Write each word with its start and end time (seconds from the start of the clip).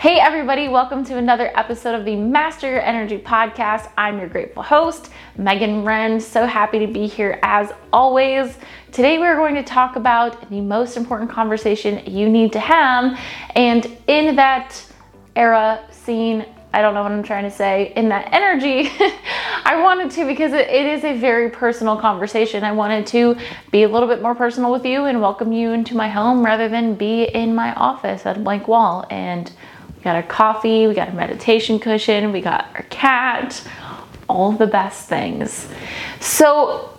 Hey, 0.00 0.18
everybody, 0.18 0.66
welcome 0.66 1.04
to 1.04 1.18
another 1.18 1.52
episode 1.54 1.94
of 1.94 2.06
the 2.06 2.16
Master 2.16 2.70
Your 2.70 2.80
Energy 2.80 3.18
podcast. 3.18 3.90
I'm 3.98 4.18
your 4.18 4.30
grateful 4.30 4.62
host, 4.62 5.10
Megan 5.36 5.84
Wren. 5.84 6.18
So 6.18 6.46
happy 6.46 6.78
to 6.78 6.86
be 6.86 7.06
here 7.06 7.38
as 7.42 7.74
always. 7.92 8.56
Today, 8.92 9.18
we're 9.18 9.36
going 9.36 9.56
to 9.56 9.62
talk 9.62 9.96
about 9.96 10.48
the 10.48 10.62
most 10.62 10.96
important 10.96 11.28
conversation 11.28 12.02
you 12.10 12.30
need 12.30 12.50
to 12.54 12.60
have. 12.60 13.20
And 13.54 13.94
in 14.06 14.36
that 14.36 14.82
era, 15.36 15.86
scene, 15.90 16.46
I 16.72 16.80
don't 16.80 16.94
know 16.94 17.02
what 17.02 17.12
I'm 17.12 17.22
trying 17.22 17.44
to 17.44 17.50
say, 17.50 17.92
in 17.94 18.08
that 18.08 18.32
energy, 18.32 18.90
I 19.64 19.82
wanted 19.82 20.10
to 20.12 20.26
because 20.26 20.54
it, 20.54 20.68
it 20.68 20.86
is 20.86 21.04
a 21.04 21.18
very 21.18 21.50
personal 21.50 21.98
conversation. 21.98 22.64
I 22.64 22.72
wanted 22.72 23.06
to 23.08 23.36
be 23.70 23.82
a 23.82 23.88
little 23.88 24.08
bit 24.08 24.22
more 24.22 24.34
personal 24.34 24.72
with 24.72 24.86
you 24.86 25.04
and 25.04 25.20
welcome 25.20 25.52
you 25.52 25.72
into 25.72 25.94
my 25.94 26.08
home 26.08 26.42
rather 26.42 26.70
than 26.70 26.94
be 26.94 27.24
in 27.24 27.54
my 27.54 27.74
office 27.74 28.24
at 28.24 28.38
a 28.38 28.40
blank 28.40 28.66
wall. 28.66 29.04
And 29.10 29.52
we 30.00 30.04
got 30.04 30.16
our 30.16 30.22
coffee, 30.22 30.86
we 30.86 30.94
got 30.94 31.10
a 31.10 31.12
meditation 31.12 31.78
cushion, 31.78 32.32
we 32.32 32.40
got 32.40 32.70
our 32.74 32.84
cat, 32.84 33.62
all 34.30 34.50
the 34.50 34.66
best 34.66 35.10
things. 35.10 35.68
So, 36.20 36.98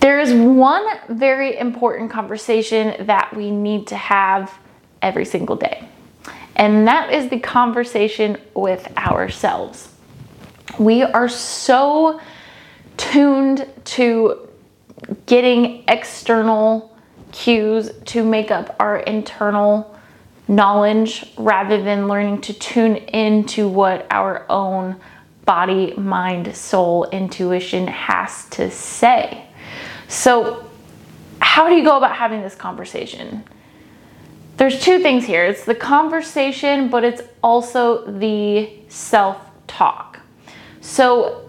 there 0.00 0.18
is 0.18 0.34
one 0.34 0.84
very 1.10 1.56
important 1.56 2.10
conversation 2.10 3.06
that 3.06 3.32
we 3.36 3.52
need 3.52 3.86
to 3.86 3.94
have 3.94 4.52
every 5.00 5.24
single 5.24 5.54
day, 5.54 5.88
and 6.56 6.88
that 6.88 7.12
is 7.12 7.30
the 7.30 7.38
conversation 7.38 8.36
with 8.52 8.84
ourselves. 8.98 9.88
We 10.80 11.04
are 11.04 11.28
so 11.28 12.20
tuned 12.96 13.68
to 13.84 14.48
getting 15.26 15.84
external 15.86 16.96
cues 17.30 17.92
to 18.06 18.24
make 18.24 18.50
up 18.50 18.74
our 18.80 18.98
internal 18.98 19.91
knowledge 20.48 21.24
rather 21.36 21.82
than 21.82 22.08
learning 22.08 22.40
to 22.42 22.52
tune 22.52 22.96
into 22.96 23.68
what 23.68 24.06
our 24.10 24.44
own 24.50 25.00
body, 25.44 25.94
mind, 25.94 26.54
soul, 26.56 27.04
intuition 27.10 27.86
has 27.86 28.48
to 28.50 28.70
say. 28.70 29.44
So, 30.08 30.68
how 31.40 31.68
do 31.68 31.74
you 31.74 31.84
go 31.84 31.96
about 31.96 32.16
having 32.16 32.42
this 32.42 32.54
conversation? 32.54 33.44
There's 34.56 34.80
two 34.80 35.00
things 35.00 35.24
here 35.24 35.44
it's 35.44 35.64
the 35.64 35.74
conversation, 35.74 36.88
but 36.88 37.04
it's 37.04 37.22
also 37.42 38.06
the 38.06 38.70
self 38.88 39.38
talk. 39.66 40.20
So, 40.80 41.48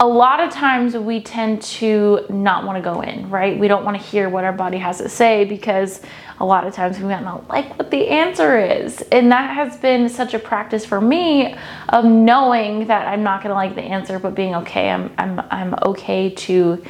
a 0.00 0.06
lot 0.06 0.40
of 0.40 0.50
times 0.50 0.96
we 0.96 1.22
tend 1.22 1.62
to 1.62 2.26
not 2.28 2.64
want 2.64 2.76
to 2.76 2.82
go 2.82 3.00
in, 3.00 3.30
right? 3.30 3.58
We 3.58 3.68
don't 3.68 3.84
want 3.84 3.96
to 3.96 4.02
hear 4.02 4.28
what 4.28 4.44
our 4.44 4.52
body 4.52 4.78
has 4.78 4.98
to 4.98 5.08
say 5.08 5.44
because 5.44 6.00
a 6.40 6.44
lot 6.44 6.66
of 6.66 6.74
times 6.74 6.98
we 6.98 7.04
might 7.04 7.22
not 7.22 7.48
like 7.48 7.78
what 7.78 7.90
the 7.90 8.08
answer 8.08 8.58
is. 8.58 9.02
And 9.12 9.30
that 9.32 9.54
has 9.54 9.76
been 9.76 10.08
such 10.08 10.34
a 10.34 10.38
practice 10.38 10.84
for 10.84 11.00
me 11.00 11.54
of 11.90 12.04
knowing 12.04 12.88
that 12.88 13.06
I'm 13.06 13.22
not 13.22 13.42
going 13.42 13.50
to 13.50 13.54
like 13.54 13.74
the 13.74 13.82
answer, 13.82 14.18
but 14.18 14.34
being 14.34 14.54
okay. 14.56 14.90
I'm, 14.90 15.12
I'm, 15.18 15.40
I'm 15.50 15.74
okay 15.84 16.30
to 16.30 16.82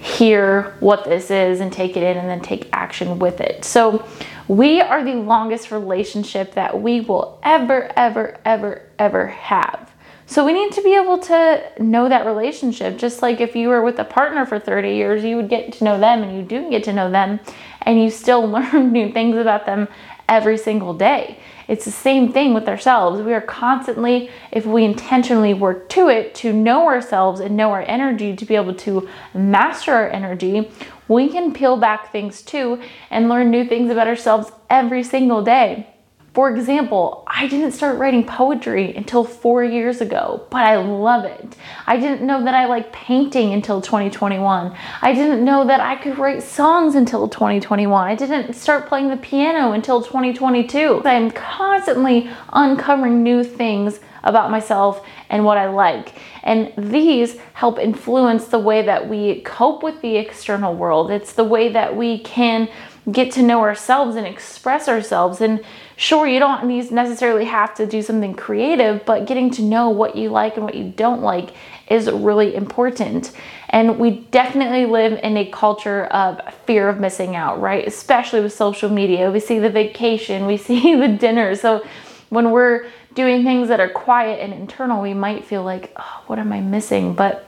hear 0.00 0.74
what 0.80 1.04
this 1.04 1.30
is 1.30 1.60
and 1.60 1.72
take 1.72 1.96
it 1.96 2.02
in 2.02 2.16
and 2.16 2.28
then 2.28 2.40
take 2.40 2.68
action 2.72 3.20
with 3.20 3.40
it. 3.40 3.64
So, 3.64 4.04
we 4.48 4.80
are 4.80 5.04
the 5.04 5.14
longest 5.14 5.70
relationship 5.70 6.54
that 6.54 6.82
we 6.82 7.00
will 7.00 7.38
ever, 7.44 7.90
ever, 7.96 8.38
ever, 8.44 8.82
ever 8.98 9.28
have. 9.28 9.91
So 10.26 10.46
we 10.46 10.52
need 10.52 10.72
to 10.72 10.82
be 10.82 10.94
able 10.94 11.18
to 11.18 11.62
know 11.78 12.08
that 12.08 12.26
relationship. 12.26 12.96
Just 12.96 13.22
like 13.22 13.40
if 13.40 13.56
you 13.56 13.68
were 13.68 13.82
with 13.82 13.98
a 13.98 14.04
partner 14.04 14.46
for 14.46 14.58
30 14.58 14.94
years, 14.94 15.24
you 15.24 15.36
would 15.36 15.48
get 15.48 15.72
to 15.74 15.84
know 15.84 15.98
them 15.98 16.22
and 16.22 16.36
you 16.36 16.42
do 16.42 16.70
get 16.70 16.84
to 16.84 16.92
know 16.92 17.10
them 17.10 17.40
and 17.82 18.00
you 18.00 18.10
still 18.10 18.46
learn 18.48 18.92
new 18.92 19.12
things 19.12 19.36
about 19.36 19.66
them 19.66 19.88
every 20.28 20.56
single 20.56 20.94
day. 20.94 21.38
It's 21.68 21.84
the 21.84 21.90
same 21.90 22.32
thing 22.32 22.54
with 22.54 22.68
ourselves. 22.68 23.20
We 23.20 23.34
are 23.34 23.40
constantly, 23.40 24.30
if 24.50 24.64
we 24.64 24.84
intentionally 24.84 25.54
work 25.54 25.88
to 25.90 26.08
it, 26.08 26.34
to 26.36 26.52
know 26.52 26.86
ourselves 26.86 27.40
and 27.40 27.56
know 27.56 27.70
our 27.70 27.82
energy, 27.82 28.34
to 28.34 28.44
be 28.44 28.56
able 28.56 28.74
to 28.74 29.08
master 29.34 29.92
our 29.92 30.08
energy, 30.08 30.70
we 31.08 31.28
can 31.28 31.52
peel 31.52 31.76
back 31.76 32.10
things 32.12 32.42
too 32.42 32.80
and 33.10 33.28
learn 33.28 33.50
new 33.50 33.66
things 33.66 33.90
about 33.90 34.06
ourselves 34.06 34.50
every 34.70 35.02
single 35.02 35.42
day. 35.42 35.91
For 36.34 36.50
example, 36.50 37.24
I 37.26 37.46
didn't 37.46 37.72
start 37.72 37.98
writing 37.98 38.24
poetry 38.24 38.94
until 38.96 39.22
four 39.22 39.62
years 39.62 40.00
ago, 40.00 40.46
but 40.48 40.62
I 40.62 40.76
love 40.76 41.26
it. 41.26 41.56
I 41.86 41.98
didn't 41.98 42.26
know 42.26 42.42
that 42.44 42.54
I 42.54 42.64
like 42.64 42.90
painting 42.90 43.52
until 43.52 43.82
2021. 43.82 44.74
I 45.02 45.12
didn't 45.12 45.44
know 45.44 45.66
that 45.66 45.80
I 45.80 45.96
could 45.96 46.16
write 46.16 46.42
songs 46.42 46.94
until 46.94 47.28
2021. 47.28 48.08
I 48.08 48.14
didn't 48.14 48.54
start 48.54 48.88
playing 48.88 49.10
the 49.10 49.18
piano 49.18 49.72
until 49.72 50.00
2022. 50.00 51.02
I'm 51.04 51.30
constantly 51.32 52.30
uncovering 52.50 53.22
new 53.22 53.44
things 53.44 54.00
about 54.24 54.50
myself 54.50 55.04
and 55.28 55.44
what 55.44 55.58
I 55.58 55.68
like. 55.68 56.14
And 56.42 56.72
these 56.76 57.38
help 57.54 57.78
influence 57.78 58.46
the 58.46 58.58
way 58.58 58.82
that 58.82 59.08
we 59.08 59.42
cope 59.42 59.82
with 59.82 60.00
the 60.00 60.16
external 60.16 60.74
world. 60.74 61.10
It's 61.10 61.32
the 61.32 61.44
way 61.44 61.72
that 61.72 61.96
we 61.96 62.18
can 62.20 62.68
get 63.10 63.32
to 63.32 63.42
know 63.42 63.60
ourselves 63.60 64.14
and 64.14 64.26
express 64.26 64.88
ourselves. 64.88 65.40
And 65.40 65.64
sure, 65.96 66.26
you 66.26 66.38
don't 66.38 66.66
necessarily 66.92 67.44
have 67.46 67.74
to 67.74 67.86
do 67.86 68.00
something 68.00 68.34
creative, 68.34 69.04
but 69.04 69.26
getting 69.26 69.50
to 69.52 69.62
know 69.62 69.90
what 69.90 70.16
you 70.16 70.28
like 70.28 70.56
and 70.56 70.64
what 70.64 70.76
you 70.76 70.92
don't 70.96 71.20
like 71.20 71.50
is 71.88 72.10
really 72.10 72.54
important. 72.54 73.32
And 73.70 73.98
we 73.98 74.10
definitely 74.30 74.86
live 74.86 75.18
in 75.22 75.36
a 75.36 75.46
culture 75.46 76.04
of 76.06 76.40
fear 76.66 76.88
of 76.88 77.00
missing 77.00 77.34
out, 77.34 77.60
right? 77.60 77.86
Especially 77.86 78.40
with 78.40 78.52
social 78.52 78.88
media. 78.88 79.30
We 79.32 79.40
see 79.40 79.58
the 79.58 79.70
vacation, 79.70 80.46
we 80.46 80.56
see 80.68 80.94
the 80.94 81.08
dinner. 81.08 81.56
So 81.56 81.84
when 82.28 82.50
we're 82.50 82.86
doing 83.14 83.44
things 83.44 83.68
that 83.68 83.80
are 83.80 83.88
quiet 83.88 84.40
and 84.40 84.52
internal, 84.52 85.02
we 85.02 85.14
might 85.14 85.44
feel 85.44 85.62
like, 85.62 85.92
oh, 85.96 86.22
what 86.26 86.38
am 86.38 86.52
I 86.52 86.60
missing? 86.60 87.14
But 87.14 87.46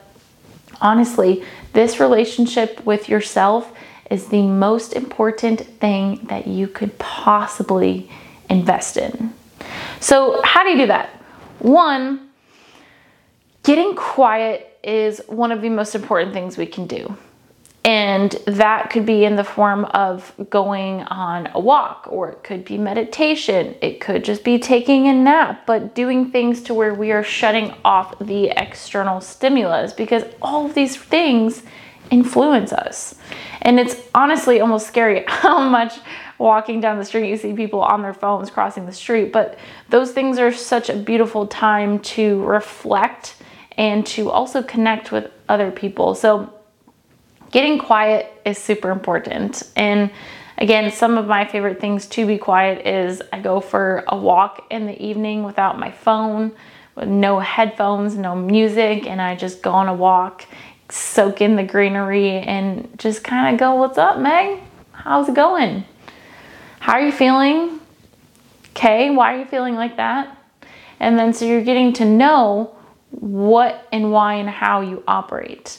honestly, 0.80 1.44
this 1.72 2.00
relationship 2.00 2.84
with 2.84 3.08
yourself 3.08 3.72
is 4.10 4.28
the 4.28 4.42
most 4.42 4.92
important 4.92 5.60
thing 5.60 6.26
that 6.28 6.46
you 6.46 6.68
could 6.68 6.98
possibly 6.98 8.10
invest 8.50 8.96
in. 8.96 9.32
So, 10.00 10.40
how 10.44 10.62
do 10.62 10.70
you 10.70 10.78
do 10.78 10.86
that? 10.88 11.08
One, 11.60 12.28
getting 13.62 13.94
quiet 13.94 14.78
is 14.82 15.22
one 15.26 15.50
of 15.50 15.62
the 15.62 15.70
most 15.70 15.94
important 15.94 16.34
things 16.34 16.58
we 16.58 16.66
can 16.66 16.86
do. 16.86 17.16
And 17.84 18.30
that 18.46 18.88
could 18.88 19.04
be 19.04 19.26
in 19.26 19.36
the 19.36 19.44
form 19.44 19.84
of 19.86 20.32
going 20.48 21.02
on 21.02 21.50
a 21.52 21.60
walk, 21.60 22.06
or 22.08 22.30
it 22.30 22.42
could 22.42 22.64
be 22.64 22.78
meditation. 22.78 23.74
It 23.82 24.00
could 24.00 24.24
just 24.24 24.42
be 24.42 24.58
taking 24.58 25.06
a 25.08 25.12
nap, 25.12 25.66
but 25.66 25.94
doing 25.94 26.30
things 26.30 26.62
to 26.62 26.74
where 26.74 26.94
we 26.94 27.12
are 27.12 27.22
shutting 27.22 27.74
off 27.84 28.18
the 28.20 28.48
external 28.56 29.20
stimulus 29.20 29.92
because 29.92 30.24
all 30.40 30.64
of 30.64 30.74
these 30.74 30.96
things 30.96 31.62
influence 32.10 32.72
us. 32.72 33.16
And 33.60 33.78
it's 33.78 33.96
honestly 34.14 34.60
almost 34.60 34.86
scary 34.86 35.24
how 35.28 35.68
much 35.68 35.98
walking 36.38 36.80
down 36.80 36.98
the 36.98 37.04
street 37.04 37.28
you 37.28 37.36
see 37.36 37.52
people 37.52 37.82
on 37.82 38.00
their 38.00 38.14
phones 38.14 38.50
crossing 38.50 38.86
the 38.86 38.92
street. 38.92 39.30
But 39.30 39.58
those 39.90 40.12
things 40.12 40.38
are 40.38 40.52
such 40.52 40.88
a 40.88 40.96
beautiful 40.96 41.46
time 41.46 41.98
to 42.00 42.42
reflect 42.44 43.36
and 43.76 44.06
to 44.06 44.30
also 44.30 44.62
connect 44.62 45.12
with 45.12 45.30
other 45.50 45.70
people. 45.70 46.14
So 46.14 46.52
getting 47.54 47.78
quiet 47.78 48.26
is 48.44 48.58
super 48.58 48.90
important. 48.90 49.62
And 49.76 50.10
again, 50.58 50.90
some 50.90 51.16
of 51.16 51.28
my 51.28 51.46
favorite 51.46 51.80
things 51.80 52.06
to 52.08 52.26
be 52.26 52.36
quiet 52.36 52.84
is 52.84 53.22
I 53.32 53.40
go 53.40 53.60
for 53.60 54.02
a 54.08 54.16
walk 54.16 54.66
in 54.70 54.86
the 54.86 55.00
evening 55.00 55.44
without 55.44 55.78
my 55.78 55.92
phone, 55.92 56.50
with 56.96 57.08
no 57.08 57.38
headphones, 57.38 58.16
no 58.16 58.34
music, 58.34 59.06
and 59.06 59.22
I 59.22 59.36
just 59.36 59.62
go 59.62 59.70
on 59.70 59.86
a 59.86 59.94
walk 59.94 60.46
soak 60.88 61.40
in 61.40 61.54
the 61.54 61.62
greenery 61.62 62.30
and 62.30 62.88
just 62.98 63.22
kind 63.22 63.54
of 63.54 63.60
go, 63.60 63.76
What's 63.76 63.98
up, 63.98 64.18
Meg? 64.18 64.58
How's 64.90 65.28
it 65.28 65.36
going? 65.36 65.84
How 66.80 66.94
are 66.94 67.06
you 67.06 67.12
feeling? 67.12 67.78
Okay, 68.70 69.10
why 69.10 69.32
are 69.32 69.38
you 69.38 69.46
feeling 69.46 69.76
like 69.76 69.96
that? 69.96 70.36
And 70.98 71.16
then 71.16 71.32
so 71.32 71.44
you're 71.44 71.62
getting 71.62 71.92
to 71.94 72.04
know 72.04 72.74
what 73.10 73.86
and 73.92 74.10
why 74.10 74.34
and 74.34 74.50
how 74.50 74.80
you 74.80 75.04
operate. 75.06 75.78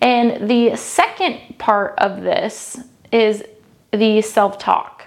And 0.00 0.48
the 0.48 0.76
second 0.76 1.58
part 1.58 1.94
of 1.98 2.22
this 2.22 2.78
is 3.12 3.44
the 3.92 4.22
self 4.22 4.58
talk. 4.58 5.06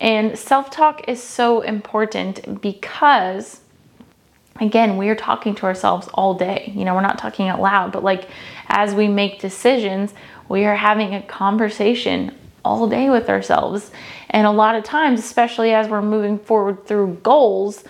And 0.00 0.38
self 0.38 0.70
talk 0.70 1.08
is 1.08 1.22
so 1.22 1.60
important 1.60 2.60
because 2.60 3.60
again, 4.60 4.96
we 4.96 5.08
are 5.08 5.16
talking 5.16 5.54
to 5.56 5.64
ourselves 5.64 6.08
all 6.14 6.34
day. 6.34 6.72
You 6.74 6.84
know, 6.84 6.94
we're 6.94 7.00
not 7.00 7.18
talking 7.18 7.48
out 7.48 7.60
loud, 7.60 7.92
but 7.92 8.04
like 8.04 8.28
as 8.68 8.94
we 8.94 9.08
make 9.08 9.40
decisions, 9.40 10.14
we 10.48 10.64
are 10.64 10.76
having 10.76 11.14
a 11.14 11.22
conversation 11.22 12.34
all 12.64 12.88
day 12.88 13.08
with 13.08 13.28
ourselves. 13.28 13.90
And 14.28 14.46
a 14.46 14.50
lot 14.50 14.74
of 14.74 14.84
times, 14.84 15.20
especially 15.20 15.72
as 15.72 15.88
we're 15.88 16.02
moving 16.02 16.38
forward 16.38 16.86
through 16.86 17.20
goals, 17.22 17.84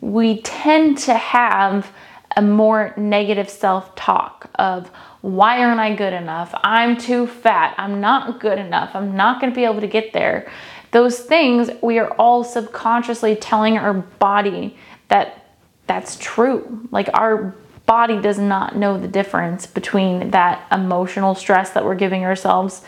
we 0.00 0.40
tend 0.42 0.98
to 0.98 1.14
have 1.14 1.90
a 2.36 2.42
more 2.42 2.92
negative 2.96 3.48
self 3.48 3.94
talk 3.94 4.50
of 4.56 4.90
why 5.20 5.64
aren't 5.64 5.80
I 5.80 5.94
good 5.94 6.12
enough? 6.12 6.54
I'm 6.62 6.96
too 6.96 7.26
fat. 7.26 7.74
I'm 7.78 8.00
not 8.00 8.40
good 8.40 8.58
enough. 8.58 8.90
I'm 8.94 9.16
not 9.16 9.40
going 9.40 9.52
to 9.52 9.56
be 9.56 9.64
able 9.64 9.80
to 9.80 9.86
get 9.86 10.12
there 10.12 10.50
those 10.94 11.18
things 11.18 11.70
we 11.82 11.98
are 11.98 12.08
all 12.12 12.44
subconsciously 12.44 13.34
telling 13.34 13.76
our 13.76 13.94
body 13.94 14.76
that 15.08 15.44
that's 15.88 16.16
true. 16.20 16.86
Like 16.92 17.10
our 17.14 17.52
body 17.84 18.20
does 18.20 18.38
not 18.38 18.76
know 18.76 18.96
the 18.96 19.08
difference 19.08 19.66
between 19.66 20.30
that 20.30 20.64
emotional 20.70 21.34
stress 21.34 21.70
that 21.70 21.84
we're 21.84 21.96
giving 21.96 22.24
ourselves, 22.24 22.84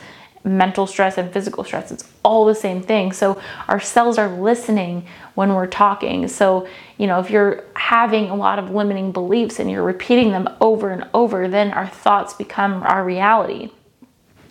mental 0.47 0.87
stress, 0.87 1.19
and 1.19 1.33
physical 1.33 1.65
stress. 1.65 1.91
It's 1.91 2.09
all 2.23 2.47
the 2.47 2.55
same 2.55 2.81
thing. 2.81 3.13
So 3.13 3.41
our 3.69 3.81
cells 3.81 4.17
are 4.17 4.29
listening 4.29 5.07
when 5.35 5.55
we're 5.55 5.67
talking. 5.67 6.29
So, 6.29 6.69
you 6.99 7.07
know, 7.07 7.19
if 7.19 7.31
you're 7.31 7.65
having 7.75 8.31
a 8.31 8.37
lot 8.37 8.59
of 8.59 8.71
limiting 8.71 9.11
beliefs 9.11 9.59
and 9.59 9.71
you're 9.71 9.83
repeating 9.83 10.31
them 10.31 10.49
over 10.61 10.91
and 10.91 11.09
over, 11.13 11.49
then 11.49 11.73
our 11.73 11.89
thoughts 11.89 12.33
become 12.33 12.83
our 12.85 13.05
reality. 13.05 13.71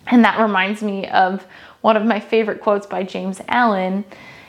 And 0.06 0.24
that 0.24 0.38
reminds 0.38 0.82
me 0.82 1.06
of 1.08 1.46
one 1.80 1.96
of 1.96 2.04
my 2.04 2.20
favorite 2.20 2.60
quotes 2.60 2.86
by 2.86 3.02
James 3.02 3.40
Allen. 3.48 4.04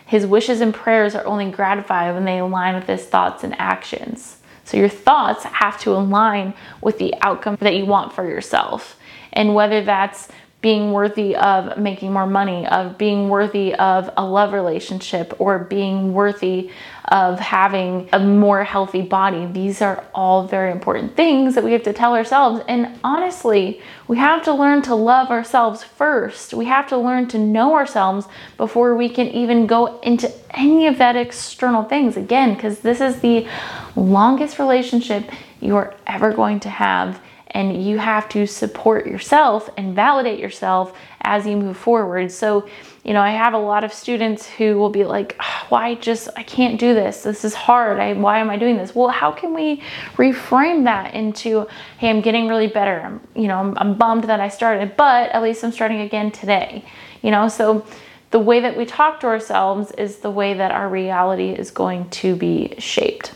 His 0.06 0.28
wishes 0.28 0.62
and 0.62 0.74
prayers 0.74 1.16
are 1.16 1.26
only 1.26 1.50
gratified 1.50 2.14
when 2.14 2.26
they 2.26 2.40
align 2.40 2.76
with 2.76 2.88
his 2.88 3.06
thoughts 3.06 3.44
and 3.44 3.60
actions. 3.60 4.38
So 4.66 4.76
your 4.76 4.90
thoughts 4.90 5.46
have 5.46 5.80
to 5.82 5.94
align 5.94 6.54
with 6.82 6.98
the 6.98 7.16
outcome 7.22 7.58
that 7.62 7.76
you 7.76 7.86
want 7.86 8.12
for 8.12 8.28
yourself. 8.28 8.98
And 9.32 9.56
whether 9.56 9.82
that's 9.82 10.28
being 10.60 10.92
worthy 10.92 11.36
of 11.36 11.78
making 11.78 12.12
more 12.12 12.26
money, 12.26 12.66
of 12.66 12.98
being 12.98 13.30
worthy 13.30 13.76
of 13.76 14.10
a 14.18 14.26
love 14.26 14.54
relationship, 14.54 15.40
or 15.40 15.60
being 15.60 16.14
worthy 16.14 16.72
of 17.06 17.40
having 17.40 18.10
a 18.12 18.20
more 18.20 18.64
healthy 18.64 19.04
body. 19.04 19.46
These 19.46 19.82
are 19.84 20.04
all 20.16 20.48
very 20.48 20.72
important 20.72 21.16
things 21.16 21.54
that 21.56 21.64
we 21.64 21.74
have 21.74 21.84
to 21.84 21.94
tell 21.94 22.16
ourselves. 22.16 22.64
And 22.68 23.00
honestly, 23.04 23.82
we 24.08 24.18
have 24.18 24.44
to 24.46 24.54
learn 24.54 24.82
to 24.84 24.96
love 24.96 25.30
ourselves 25.30 25.84
first. 25.84 26.56
We 26.56 26.66
have 26.66 26.88
to 26.90 26.98
learn 26.98 27.28
to 27.30 27.38
know 27.38 27.76
ourselves 27.76 28.28
before 28.58 28.96
we 28.96 29.10
can 29.10 29.28
even 29.28 29.68
go 29.68 30.00
into 30.02 30.34
any 30.52 30.88
of 30.88 30.98
that 30.98 31.16
external 31.16 31.84
things. 31.84 32.18
Again, 32.18 32.56
because 32.56 32.80
this 32.80 33.00
is 33.00 33.20
the 33.20 33.48
longest 33.96 34.58
relationship 34.58 35.30
you 35.62 35.76
are 35.76 35.94
ever 36.08 36.34
going 36.34 36.60
to 36.62 36.70
have 36.70 37.22
and 37.58 37.84
you 37.84 37.98
have 37.98 38.30
to 38.30 38.46
support 38.46 39.08
yourself 39.08 39.68
and 39.78 39.96
validate 39.96 40.38
yourself 40.38 40.96
as 41.22 41.48
you 41.48 41.58
move 41.58 41.76
forward. 41.76 42.32
So, 42.32 42.70
you 43.04 43.14
know, 43.14 43.22
I 43.22 43.32
have 43.32 43.56
a 43.56 43.58
lot 43.58 43.84
of 43.84 43.92
students 43.92 44.48
who 44.48 44.78
will 44.78 44.92
be 44.92 45.06
like, 45.06 45.36
oh, 45.40 45.66
why 45.70 45.96
just, 45.96 46.30
I 46.36 46.44
can't 46.44 46.80
do 46.80 46.94
this. 46.94 47.24
This 47.24 47.44
is 47.44 47.56
hard. 47.56 48.00
I, 48.00 48.14
why 48.14 48.38
am 48.38 48.52
I 48.52 48.58
doing 48.58 48.78
this? 48.78 48.94
Well, 48.94 49.08
how 49.08 49.32
can 49.32 49.56
we 49.56 49.82
reframe 50.18 50.84
that 50.84 51.16
into, 51.16 51.68
hey, 51.98 52.12
I'm 52.12 52.22
getting 52.22 52.48
really 52.48 52.68
better. 52.68 53.02
I'm, 53.02 53.22
you 53.36 53.48
know, 53.48 53.58
I'm, 53.58 53.76
I'm 53.80 53.96
bummed 53.96 54.26
that 54.26 54.40
I 54.40 54.50
started, 54.50 54.96
but 54.96 55.32
at 55.32 55.42
least 55.42 55.64
I'm 55.64 55.72
starting 55.72 56.02
again 56.02 56.30
today. 56.30 56.86
You 57.24 57.32
know, 57.32 57.48
so 57.48 57.88
the 58.30 58.40
way 58.40 58.60
that 58.60 58.78
we 58.78 58.86
talk 58.86 59.20
to 59.22 59.26
ourselves 59.26 59.92
is 59.94 60.18
the 60.18 60.30
way 60.30 60.54
that 60.54 60.72
our 60.72 60.88
reality 60.88 61.50
is 61.50 61.72
going 61.72 62.08
to 62.22 62.36
be 62.36 62.76
shaped. 62.78 63.34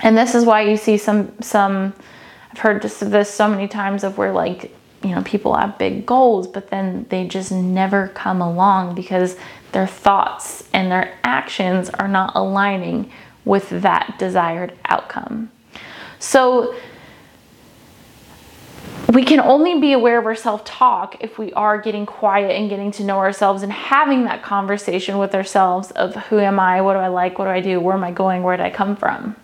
And 0.00 0.18
this 0.18 0.34
is 0.34 0.44
why 0.44 0.62
you 0.62 0.76
see 0.76 0.98
some, 0.98 1.40
some, 1.40 1.94
heard 2.58 2.82
this, 2.82 2.98
this 3.00 3.32
so 3.32 3.48
many 3.48 3.68
times 3.68 4.04
of 4.04 4.18
where 4.18 4.32
like, 4.32 4.72
you 5.02 5.10
know, 5.10 5.22
people 5.22 5.54
have 5.54 5.78
big 5.78 6.06
goals, 6.06 6.46
but 6.46 6.70
then 6.70 7.06
they 7.08 7.26
just 7.26 7.52
never 7.52 8.08
come 8.08 8.40
along 8.40 8.94
because 8.94 9.36
their 9.72 9.86
thoughts 9.86 10.68
and 10.72 10.90
their 10.90 11.16
actions 11.22 11.88
are 11.90 12.08
not 12.08 12.32
aligning 12.34 13.10
with 13.44 13.68
that 13.70 14.16
desired 14.18 14.76
outcome. 14.84 15.50
So 16.18 16.74
we 19.12 19.24
can 19.24 19.40
only 19.40 19.80
be 19.80 19.92
aware 19.92 20.18
of 20.18 20.26
our 20.26 20.34
self 20.34 20.64
talk 20.64 21.16
if 21.20 21.38
we 21.38 21.52
are 21.54 21.80
getting 21.80 22.04
quiet 22.04 22.50
and 22.50 22.68
getting 22.68 22.90
to 22.92 23.04
know 23.04 23.18
ourselves 23.18 23.62
and 23.62 23.72
having 23.72 24.24
that 24.24 24.42
conversation 24.42 25.18
with 25.18 25.34
ourselves 25.34 25.90
of 25.92 26.14
who 26.14 26.38
am 26.38 26.60
I, 26.60 26.82
what 26.82 26.94
do 26.94 26.98
I 26.98 27.08
like, 27.08 27.38
what 27.38 27.46
do 27.46 27.50
I 27.50 27.60
do, 27.60 27.80
where 27.80 27.94
am 27.94 28.04
I 28.04 28.10
going, 28.10 28.42
where 28.42 28.56
did 28.56 28.66
I 28.66 28.70
come 28.70 28.96
from. 28.96 29.36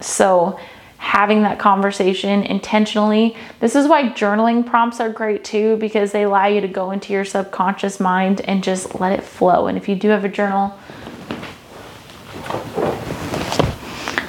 So 0.00 0.58
having 0.98 1.42
that 1.42 1.58
conversation 1.58 2.42
intentionally. 2.42 3.36
This 3.60 3.74
is 3.74 3.88
why 3.88 4.10
journaling 4.10 4.66
prompts 4.66 5.00
are 5.00 5.08
great 5.08 5.44
too, 5.44 5.76
because 5.76 6.12
they 6.12 6.24
allow 6.24 6.46
you 6.46 6.60
to 6.60 6.68
go 6.68 6.90
into 6.90 7.12
your 7.12 7.24
subconscious 7.24 7.98
mind 7.98 8.40
and 8.42 8.62
just 8.62 9.00
let 9.00 9.18
it 9.18 9.22
flow. 9.22 9.68
And 9.68 9.78
if 9.78 9.88
you 9.88 9.94
do 9.94 10.08
have 10.08 10.24
a 10.24 10.28
journal, 10.28 10.76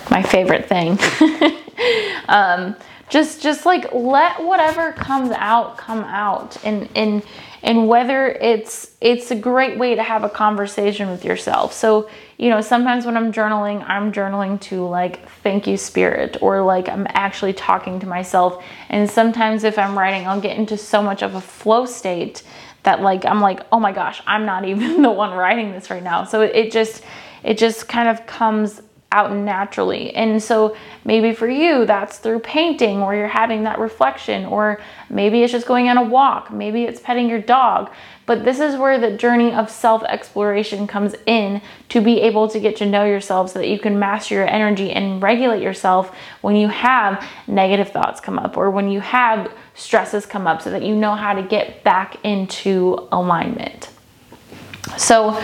my 0.09 0.23
favorite 0.23 0.67
thing. 0.67 0.97
um, 2.29 2.75
just 3.09 3.41
just 3.41 3.65
like 3.65 3.91
let 3.91 4.43
whatever 4.43 4.91
comes 4.93 5.31
out 5.31 5.77
come 5.77 6.03
out 6.03 6.63
and 6.63 6.87
and 6.95 7.23
and 7.63 7.87
whether 7.87 8.27
it's 8.27 8.91
it's 9.01 9.31
a 9.31 9.35
great 9.35 9.77
way 9.77 9.95
to 9.95 10.03
have 10.03 10.23
a 10.23 10.29
conversation 10.29 11.09
with 11.09 11.25
yourself. 11.25 11.73
So 11.73 12.09
you 12.37 12.49
know 12.49 12.61
sometimes 12.61 13.05
when 13.05 13.17
i'm 13.17 13.33
journaling 13.33 13.83
i'm 13.87 14.13
journaling 14.13 14.61
to 14.61 14.85
like 14.85 15.27
thank 15.43 15.67
you 15.67 15.75
spirit 15.75 16.37
or 16.41 16.61
like 16.61 16.87
i'm 16.87 17.05
actually 17.09 17.53
talking 17.53 17.99
to 17.99 18.07
myself. 18.07 18.63
And 18.89 19.09
sometimes 19.09 19.63
if 19.63 19.77
i'm 19.77 19.97
writing 19.97 20.27
i'll 20.27 20.41
get 20.41 20.57
into 20.57 20.77
so 20.77 21.01
much 21.01 21.21
of 21.21 21.35
a 21.35 21.41
flow 21.41 21.85
state 21.85 22.43
that 22.83 23.01
like 23.01 23.25
i'm 23.25 23.41
like 23.41 23.61
oh 23.71 23.79
my 23.79 23.91
gosh 23.91 24.21
i'm 24.25 24.45
not 24.45 24.65
even 24.65 25.01
the 25.01 25.11
one 25.11 25.35
writing 25.35 25.71
this 25.71 25.89
right 25.89 26.03
now. 26.03 26.23
So 26.23 26.41
it 26.41 26.71
just 26.71 27.03
it 27.43 27.57
just 27.57 27.87
kind 27.87 28.09
of 28.09 28.25
comes 28.25 28.81
out 29.11 29.35
naturally. 29.35 30.13
And 30.13 30.41
so 30.41 30.75
maybe 31.03 31.33
for 31.33 31.49
you, 31.49 31.85
that's 31.85 32.19
through 32.19 32.39
painting 32.39 33.01
where 33.01 33.15
you're 33.15 33.27
having 33.27 33.63
that 33.63 33.79
reflection, 33.79 34.45
or 34.45 34.79
maybe 35.09 35.41
it's 35.41 35.51
just 35.51 35.65
going 35.65 35.89
on 35.89 35.97
a 35.97 36.03
walk, 36.03 36.51
maybe 36.51 36.83
it's 36.83 36.99
petting 36.99 37.27
your 37.27 37.41
dog. 37.41 37.89
But 38.27 38.45
this 38.45 38.59
is 38.59 38.75
where 38.75 38.99
the 38.99 39.17
journey 39.17 39.51
of 39.51 39.71
self 39.71 40.03
exploration 40.03 40.85
comes 40.85 41.15
in 41.25 41.63
to 41.89 41.99
be 41.99 42.21
able 42.21 42.47
to 42.49 42.59
get 42.59 42.75
to 42.75 42.85
know 42.85 43.03
yourself 43.03 43.49
so 43.49 43.57
that 43.57 43.67
you 43.67 43.79
can 43.79 43.97
master 43.97 44.35
your 44.35 44.47
energy 44.47 44.91
and 44.91 45.19
regulate 45.19 45.63
yourself 45.63 46.15
when 46.41 46.55
you 46.55 46.67
have 46.67 47.27
negative 47.47 47.89
thoughts 47.89 48.21
come 48.21 48.37
up 48.37 48.55
or 48.55 48.69
when 48.69 48.89
you 48.89 48.99
have 48.99 49.51
stresses 49.73 50.27
come 50.27 50.45
up 50.45 50.61
so 50.61 50.69
that 50.69 50.83
you 50.83 50.95
know 50.95 51.15
how 51.15 51.33
to 51.33 51.41
get 51.41 51.83
back 51.83 52.23
into 52.23 53.07
alignment. 53.11 53.89
So, 54.97 55.35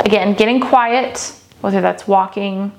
again, 0.00 0.34
getting 0.34 0.60
quiet, 0.60 1.34
whether 1.62 1.80
that's 1.80 2.06
walking, 2.06 2.72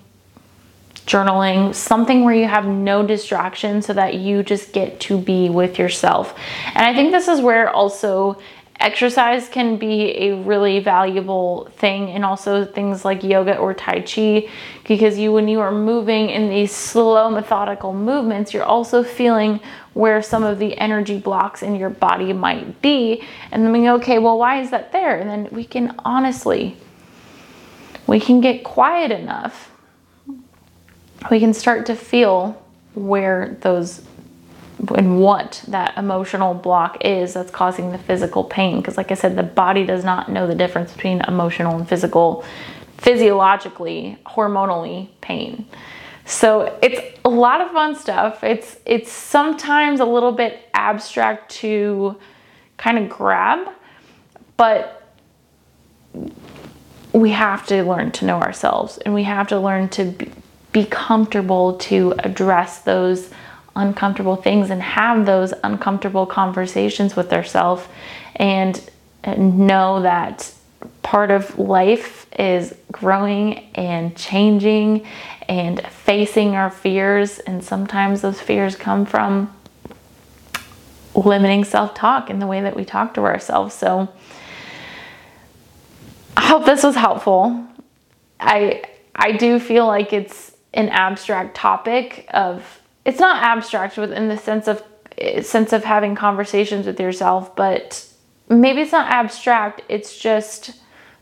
journaling, 1.10 1.74
something 1.74 2.24
where 2.24 2.36
you 2.36 2.48
have 2.48 2.68
no 2.68 3.06
distraction 3.06 3.82
so 3.82 3.94
that 3.94 4.14
you 4.14 4.44
just 4.44 4.72
get 4.72 5.00
to 5.00 5.18
be 5.20 5.50
with 5.50 5.80
yourself. 5.80 6.38
And 6.68 6.86
I 6.86 6.94
think 6.94 7.12
this 7.12 7.28
is 7.28 7.42
where 7.42 7.68
also 7.72 8.40
exercise 8.80 9.50
can 9.50 9.78
be 9.78 10.16
a 10.30 10.36
really 10.36 10.80
valuable 10.80 11.68
thing 11.78 12.12
and 12.12 12.24
also 12.24 12.64
things 12.64 13.04
like 13.04 13.24
yoga 13.24 13.58
or 13.58 13.74
tai 13.74 14.00
chi 14.02 14.48
because 14.88 15.18
you 15.18 15.34
when 15.34 15.50
you 15.50 15.60
are 15.60 15.72
moving 15.72 16.30
in 16.30 16.50
these 16.50 16.72
slow 16.72 17.30
methodical 17.30 17.94
movements 17.94 18.54
you're 18.54 18.64
also 18.64 19.04
feeling 19.04 19.60
where 19.96 20.22
some 20.22 20.44
of 20.44 20.60
the 20.60 20.78
energy 20.78 21.20
blocks 21.20 21.62
in 21.62 21.76
your 21.76 21.90
body 21.90 22.32
might 22.32 22.82
be 22.82 23.22
and 23.52 23.66
then 23.66 23.74
we 23.74 23.82
go 23.82 23.96
okay 23.96 24.18
well 24.18 24.38
why 24.38 24.62
is 24.62 24.70
that 24.70 24.94
there 24.94 25.18
and 25.18 25.30
then 25.30 25.50
we 25.52 25.66
can 25.66 25.94
honestly 26.06 26.78
we 28.08 28.18
can 28.18 28.40
get 28.40 28.64
quiet 28.64 29.12
enough 29.12 29.70
we 31.30 31.40
can 31.40 31.54
start 31.54 31.86
to 31.88 31.96
feel 31.96 32.62
where 32.94 33.58
those 33.62 34.02
and 34.96 35.20
what 35.20 35.64
that 35.68 35.98
emotional 35.98 36.54
block 36.54 37.04
is 37.04 37.34
that's 37.34 37.52
causing 37.52 37.92
the 37.92 37.98
physical 37.98 38.46
pain. 38.46 38.78
Because, 38.78 38.96
like 38.96 39.12
I 39.12 39.16
said, 39.16 39.36
the 39.36 39.44
body 39.44 39.86
does 39.86 40.06
not 40.06 40.30
know 40.30 40.48
the 40.48 40.56
difference 40.56 40.94
between 40.94 41.22
emotional 41.22 41.78
and 41.78 41.88
physical, 41.88 42.46
physiologically, 42.98 44.18
hormonally 44.26 45.10
pain. 45.20 45.66
So 46.26 46.78
it's 46.82 47.18
a 47.26 47.30
lot 47.30 47.60
of 47.60 47.72
fun 47.72 47.96
stuff. 47.96 48.44
It's 48.44 48.78
it's 48.86 49.12
sometimes 49.12 50.00
a 50.00 50.06
little 50.06 50.32
bit 50.32 50.60
abstract 50.74 51.52
to 51.56 52.16
kind 52.78 52.98
of 52.98 53.10
grab, 53.10 53.68
but 54.56 54.96
we 57.12 57.32
have 57.32 57.66
to 57.68 57.84
learn 57.84 58.12
to 58.12 58.26
know 58.26 58.40
ourselves 58.40 59.00
and 59.00 59.14
we 59.14 59.24
have 59.24 59.48
to 59.48 59.60
learn 59.60 59.90
to 59.90 60.06
be, 60.06 60.32
be 60.72 60.86
comfortable 60.86 61.78
to 61.78 62.14
address 62.20 62.80
those 62.80 63.32
uncomfortable 63.76 64.36
things 64.36 64.70
and 64.70 64.82
have 64.82 65.26
those 65.26 65.54
uncomfortable 65.64 66.26
conversations 66.26 67.16
with 67.16 67.32
ourselves 67.34 67.88
and 68.36 68.90
know 69.38 70.02
that 70.02 70.54
part 71.02 71.32
of 71.32 71.58
life 71.58 72.28
is 72.38 72.76
growing 72.92 73.70
and 73.76 74.16
changing 74.16 75.06
and 75.48 75.86
facing 75.88 76.56
our 76.56 76.70
fears. 76.70 77.40
And 77.40 77.64
sometimes 77.64 78.22
those 78.22 78.40
fears 78.40 78.76
come 78.76 79.06
from 79.06 79.54
limiting 81.16 81.64
self-talk 81.64 82.30
in 82.30 82.40
the 82.40 82.48
way 82.48 82.62
that 82.62 82.76
we 82.76 82.86
talk 82.86 83.16
to 83.16 83.22
ourselves. 83.22 83.74
So 83.74 84.08
i 86.38 86.48
hope 86.48 86.66
this 86.66 86.84
was 86.84 86.96
helpful. 86.96 87.66
I 88.40 88.84
i 89.16 89.34
do 89.34 89.60
feel 89.60 89.86
like 89.88 90.14
it's 90.14 90.49
an 90.74 90.90
abstract 90.90 91.56
topic 91.56 92.28
of 92.32 92.82
it's 93.06 93.20
not 93.20 93.42
abstract 93.44 93.98
within 93.98 94.30
the 94.30 94.38
sense 94.38 94.68
of 94.68 94.84
sense 95.42 95.74
of 95.74 95.84
having 95.84 96.16
conversations 96.16 96.86
with 96.86 97.00
yourself, 97.00 97.56
but 97.56 98.06
maybe 98.48 98.82
it's 98.82 98.92
not 98.92 99.12
abstract, 99.12 99.82
it's 99.90 100.18
just 100.18 100.72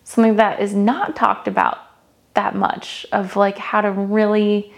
something 0.04 0.36
that 0.36 0.62
is 0.62 0.74
not 0.74 1.16
talked 1.16 1.48
about 1.48 1.80
that 2.36 2.56
much 2.56 3.06
of 3.12 3.36
like 3.36 3.58
how 3.58 3.82
to 3.82 3.92
really 3.92 4.72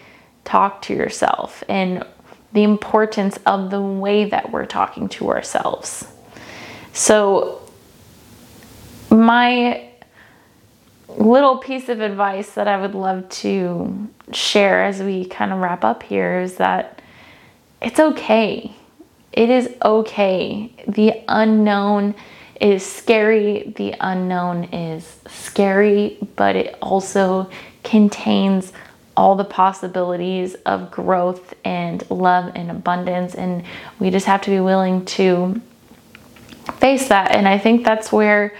talk 0.45 0.81
to 0.81 0.93
yourself 0.93 1.63
and 1.67 2.05
the 2.53 2.63
importance 2.63 3.37
of 3.45 3.69
the 3.69 3.81
way 3.81 4.25
that 4.25 4.51
we're 4.51 4.65
talking 4.65 5.09
to 5.09 5.29
ourselves. 5.29 6.07
So, 6.93 7.61
my 9.09 9.88
little 11.17 11.57
piece 11.57 11.89
of 11.89 12.01
advice 12.01 12.51
that 12.51 12.67
I 12.67 12.79
would 12.79 12.95
love 12.95 13.27
to 13.29 14.09
share 14.31 14.83
as 14.83 15.01
we 15.01 15.25
kind 15.25 15.51
of 15.51 15.59
wrap 15.59 15.83
up 15.83 16.03
here 16.03 16.39
is 16.39 16.55
that 16.57 17.01
it's 17.81 17.99
okay. 17.99 18.75
It 19.31 19.49
is 19.49 19.69
okay. 19.83 20.71
The 20.87 21.21
unknown 21.27 22.15
is 22.59 22.85
scary. 22.85 23.73
The 23.75 23.95
unknown 23.99 24.65
is 24.65 25.17
scary, 25.27 26.17
but 26.35 26.55
it 26.55 26.77
also 26.81 27.49
contains 27.83 28.73
all 29.15 29.35
the 29.35 29.45
possibilities 29.45 30.55
of 30.65 30.91
growth 30.91 31.53
and 31.63 32.09
love 32.09 32.51
and 32.55 32.71
abundance. 32.71 33.35
And 33.35 33.63
we 33.99 34.09
just 34.09 34.25
have 34.25 34.41
to 34.43 34.49
be 34.49 34.59
willing 34.59 35.05
to 35.05 35.61
face 36.77 37.07
that. 37.09 37.31
And 37.35 37.47
I 37.47 37.57
think 37.57 37.85
that's 37.85 38.11
where 38.11 38.53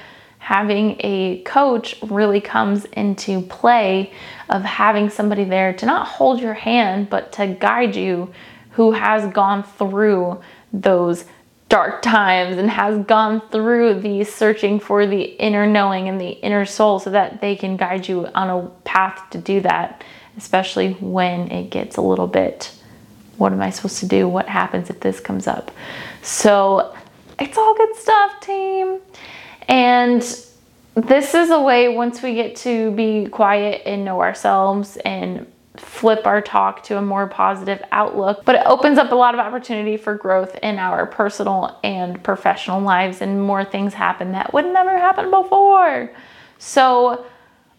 having 0.50 0.96
a 1.02 1.40
coach 1.44 1.96
really 2.02 2.42
comes 2.42 2.84
into 2.86 3.40
play 3.40 4.12
of 4.50 4.64
having 4.64 5.08
somebody 5.08 5.44
there 5.44 5.72
to 5.74 5.86
not 5.86 6.08
hold 6.08 6.42
your 6.42 6.56
hand, 6.56 7.08
but 7.08 7.32
to 7.32 7.46
guide 7.46 7.96
you 7.96 8.34
who 8.72 8.92
has 8.92 9.32
gone 9.32 9.62
through 9.62 10.42
those 10.74 11.26
dark 11.70 12.02
times 12.02 12.58
and 12.58 12.68
has 12.68 12.98
gone 13.06 13.40
through 13.52 13.94
the 14.00 14.24
searching 14.24 14.80
for 14.80 15.06
the 15.06 15.22
inner 15.22 15.68
knowing 15.68 16.10
and 16.10 16.20
the 16.20 16.32
inner 16.32 16.66
soul 16.66 16.98
so 16.98 17.12
that 17.12 17.42
they 17.42 17.56
can 17.56 17.78
guide 17.78 18.08
you 18.08 18.26
on 18.34 18.50
a 18.50 18.68
path 18.86 19.30
to 19.30 19.38
do 19.38 19.62
that, 19.62 20.04
especially 20.36 20.94
when 20.94 21.52
it 21.52 21.70
gets 21.70 21.96
a 21.96 22.02
little 22.02 22.26
bit 22.26 22.74
what 23.38 23.54
am 23.54 23.62
I 23.62 23.70
supposed 23.70 24.00
to 24.00 24.06
do? 24.06 24.28
What 24.28 24.50
happens 24.50 24.90
if 24.90 25.00
this 25.00 25.20
comes 25.22 25.48
up? 25.48 25.72
So 26.24 26.94
it's 27.40 27.58
all 27.58 27.74
good 27.74 27.96
stuff, 27.96 28.42
team. 28.42 29.00
And 29.70 30.22
this 30.96 31.36
is 31.36 31.52
a 31.52 31.62
way 31.62 31.88
once 31.88 32.22
we 32.22 32.34
get 32.34 32.56
to 32.58 32.92
be 32.92 33.28
quiet 33.28 33.84
and 33.86 34.04
know 34.04 34.20
ourselves 34.22 34.98
and 35.06 35.46
flip 35.78 36.26
our 36.26 36.42
talk 36.42 36.84
to 36.84 36.98
a 36.98 37.02
more 37.02 37.28
positive 37.28 37.82
outlook, 37.92 38.44
but 38.44 38.56
it 38.56 38.64
opens 38.66 38.98
up 38.98 39.12
a 39.12 39.16
lot 39.16 39.34
of 39.34 39.40
opportunity 39.40 39.96
for 39.96 40.16
growth 40.16 40.58
in 40.62 40.78
our 40.78 41.06
personal 41.06 41.80
and 41.84 42.22
professional 42.24 42.82
lives, 42.82 43.22
and 43.22 43.42
more 43.42 43.64
things 43.64 43.94
happen 43.94 44.34
that 44.34 44.54
would 44.54 44.66
never 44.66 44.98
happen 44.98 45.30
before. 45.30 46.12
So, 46.58 47.26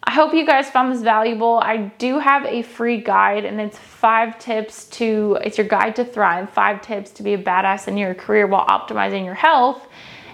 I 0.02 0.12
hope 0.12 0.32
you 0.32 0.46
guys 0.46 0.70
found 0.70 0.90
this 0.90 1.02
valuable. 1.02 1.60
I 1.62 1.92
do 1.98 2.18
have 2.18 2.46
a 2.46 2.62
free 2.62 2.96
guide, 3.02 3.44
and 3.44 3.60
it's 3.60 3.78
five 3.78 4.38
tips 4.38 4.86
to 4.90 5.38
it's 5.44 5.58
your 5.58 5.66
guide 5.66 5.94
to 5.96 6.04
thrive, 6.06 6.48
five 6.50 6.80
tips 6.80 7.10
to 7.12 7.22
be 7.22 7.34
a 7.34 7.38
badass 7.38 7.86
in 7.86 7.98
your 7.98 8.14
career 8.14 8.46
while 8.46 8.66
optimizing 8.66 9.26
your 9.26 9.34
health. 9.34 9.86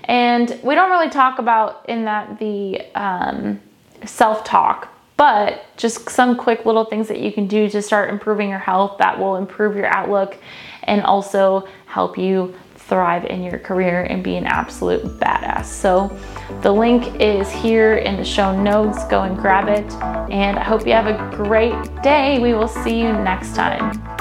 And 0.06 0.58
we 0.62 0.74
don't 0.74 0.90
really 0.90 1.10
talk 1.10 1.38
about 1.38 1.88
in 1.88 2.04
that 2.04 2.38
the 2.38 2.80
um, 2.94 3.60
self 4.04 4.44
talk, 4.44 4.88
but 5.16 5.64
just 5.76 6.08
some 6.10 6.36
quick 6.36 6.64
little 6.64 6.84
things 6.84 7.08
that 7.08 7.20
you 7.20 7.32
can 7.32 7.46
do 7.46 7.68
to 7.70 7.82
start 7.82 8.10
improving 8.10 8.48
your 8.48 8.58
health 8.58 8.98
that 8.98 9.18
will 9.18 9.36
improve 9.36 9.76
your 9.76 9.86
outlook 9.86 10.36
and 10.84 11.02
also 11.02 11.66
help 11.86 12.16
you 12.16 12.54
thrive 12.76 13.24
in 13.24 13.42
your 13.42 13.58
career 13.58 14.04
and 14.04 14.22
be 14.22 14.36
an 14.36 14.46
absolute 14.46 15.02
badass. 15.18 15.64
So, 15.64 16.16
the 16.62 16.70
link 16.70 17.20
is 17.20 17.50
here 17.50 17.96
in 17.96 18.16
the 18.16 18.24
show 18.24 18.56
notes. 18.56 19.04
Go 19.08 19.22
and 19.22 19.36
grab 19.36 19.68
it. 19.68 19.92
And 20.30 20.56
I 20.58 20.62
hope 20.62 20.86
you 20.86 20.92
have 20.92 21.08
a 21.08 21.36
great 21.36 21.74
day. 22.02 22.38
We 22.38 22.54
will 22.54 22.68
see 22.68 23.00
you 23.00 23.12
next 23.12 23.56
time. 23.56 24.15